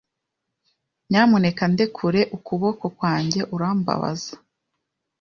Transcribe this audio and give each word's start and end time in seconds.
Nyamuneka 1.09 1.63
ndekure 1.71 2.21
ukuboko 2.37 2.85
kwanjye. 2.97 3.39
Urambabaza. 3.55 4.31